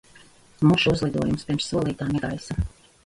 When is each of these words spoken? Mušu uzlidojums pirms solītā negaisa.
Mušu 0.69 0.93
uzlidojums 0.95 1.45
pirms 1.51 1.69
solītā 1.75 2.09
negaisa. 2.15 2.61